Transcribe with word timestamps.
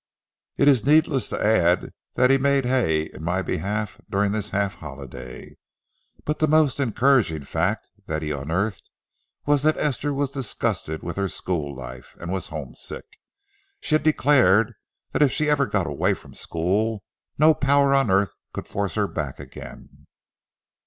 It 0.57 0.67
is 0.67 0.83
needless 0.83 1.29
to 1.29 1.39
add 1.39 1.91
that 2.15 2.31
he 2.31 2.39
made 2.39 2.65
hay 2.65 3.03
in 3.03 3.23
my 3.23 3.43
behalf 3.43 4.01
during 4.09 4.31
this 4.31 4.49
half 4.49 4.73
holiday. 4.77 5.55
But 6.25 6.39
the 6.39 6.47
most 6.47 6.79
encouraging 6.79 7.43
fact 7.43 7.85
that 8.07 8.23
he 8.23 8.31
unearthed 8.31 8.89
was 9.45 9.61
that 9.61 9.77
Esther 9.77 10.11
was 10.11 10.31
disgusted 10.31 11.03
with 11.03 11.17
her 11.17 11.29
school 11.29 11.75
life 11.75 12.17
and 12.19 12.31
was 12.31 12.47
homesick. 12.47 13.05
She 13.79 13.93
had 13.93 14.01
declared 14.01 14.73
that 15.11 15.21
if 15.21 15.31
she 15.31 15.47
ever 15.51 15.67
got 15.67 15.85
away 15.85 16.15
from 16.15 16.33
school, 16.33 17.03
no 17.37 17.53
power 17.53 17.93
on 17.93 18.09
earth 18.09 18.33
could 18.53 18.67
force 18.67 18.95
her 18.95 19.05
back 19.07 19.39
again. 19.39 20.07